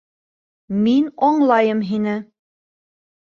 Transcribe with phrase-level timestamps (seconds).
[0.85, 2.17] Мин аңлайым һине.